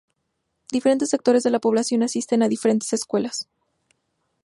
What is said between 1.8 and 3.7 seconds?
asisten a diferentes escuelas.